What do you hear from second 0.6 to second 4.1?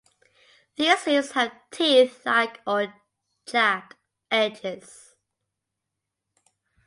These leaves have teeth like or jagged